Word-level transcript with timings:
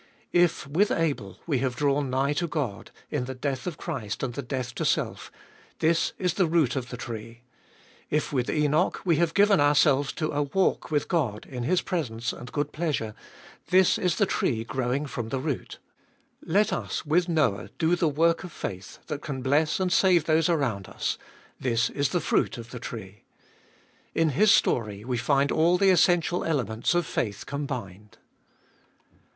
If 0.33 0.65
with 0.65 0.89
Abel 0.89 1.37
we 1.45 1.59
have 1.59 1.75
drawn 1.75 2.09
nigh 2.09 2.33
to 2.33 2.47
God, 2.47 2.89
in 3.11 3.25
the 3.25 3.35
death 3.35 3.67
of 3.67 3.77
Christ 3.77 4.23
and 4.23 4.33
the 4.33 4.41
death 4.41 4.73
to 4.73 4.83
self— 4.83 5.31
this 5.77 6.13
is 6.17 6.33
the 6.33 6.47
root 6.47 6.75
of 6.75 6.89
the 6.89 6.97
tree; 6.97 7.41
if 8.09 8.33
with 8.33 8.49
Enoch 8.49 9.01
we 9.05 9.17
have 9.17 9.35
given 9.35 9.61
ourselves 9.61 10.11
to 10.13 10.31
a 10.31 10.41
walk 10.41 10.89
with 10.89 11.07
God, 11.07 11.45
in 11.45 11.61
His 11.61 11.83
presence 11.83 12.33
and 12.33 12.51
good 12.51 12.71
pleasure— 12.71 13.13
this 13.69 13.99
is 13.99 14.15
the 14.15 14.25
tree 14.25 14.63
growing 14.63 15.05
from 15.05 15.29
the 15.29 15.37
root; 15.39 15.77
let 16.41 16.73
us, 16.73 17.05
with 17.05 17.29
Noah, 17.29 17.69
do 17.77 17.95
the 17.95 18.07
work 18.09 18.43
of 18.43 18.51
faith, 18.51 18.97
that 19.05 19.21
can 19.21 19.43
bless 19.43 19.79
and 19.79 19.93
save 19.93 20.25
those 20.25 20.49
around 20.49 20.87
us— 20.89 21.19
this 21.69 21.91
is 21.91 22.09
the 22.09 22.19
fruit 22.19 22.57
of 22.57 22.71
the 22.71 22.79
tree. 22.79 23.21
In 24.15 24.29
his 24.29 24.49
story 24.51 25.05
we 25.05 25.17
find 25.19 25.51
all 25.51 25.77
the 25.77 25.91
essential 25.91 26.43
elements 26.43 26.95
of 26.95 27.05
faith 27.05 27.45
combined. 27.45 28.17